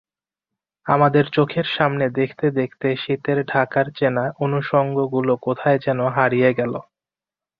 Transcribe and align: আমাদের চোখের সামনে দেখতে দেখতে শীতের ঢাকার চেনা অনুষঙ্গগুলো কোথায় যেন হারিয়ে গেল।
আমাদের 0.85 1.25
চোখের 1.31 1.67
সামনে 1.75 2.05
দেখতে 2.19 2.45
দেখতে 2.51 2.87
শীতের 2.97 3.39
ঢাকার 3.45 3.87
চেনা 3.97 4.25
অনুষঙ্গগুলো 4.39 5.33
কোথায় 5.45 5.79
যেন 5.79 5.99
হারিয়ে 6.09 6.51
গেল। 6.53 6.73